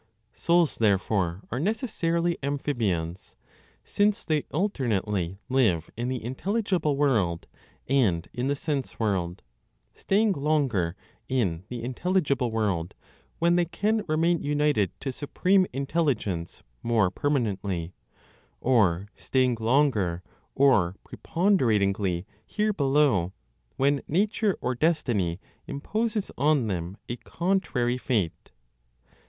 Souls 0.33 0.79
therefore 0.79 1.43
are 1.51 1.59
necessarily 1.59 2.35
amphibians; 2.41 3.35
since 3.83 4.25
they 4.25 4.45
alternately 4.51 5.37
live 5.47 5.91
in 5.95 6.07
the 6.09 6.23
intelligible 6.25 6.97
world, 6.97 7.45
and 7.87 8.27
in 8.33 8.47
the 8.47 8.55
sense 8.55 8.99
world; 8.99 9.43
staying 9.93 10.31
longer 10.31 10.95
in 11.29 11.65
the 11.69 11.83
intelligible 11.83 12.49
world 12.49 12.95
when 13.37 13.57
they 13.57 13.65
can 13.65 14.03
remain 14.07 14.41
united 14.41 14.89
to 14.99 15.11
supreme 15.11 15.67
Intelligence 15.71 16.63
more 16.81 17.11
permanently, 17.11 17.93
or 18.59 19.07
staying 19.15 19.55
longer 19.59 20.23
or 20.55 20.95
preponderatingly 21.03 22.25
here 22.47 22.73
below 22.73 23.33
when 23.77 24.01
nature 24.07 24.57
or 24.61 24.73
destiny 24.73 25.39
imposes 25.67 26.31
on 26.39 26.65
them 26.65 26.97
a 27.07 27.17
contrary 27.17 27.99
fate. 27.99 28.51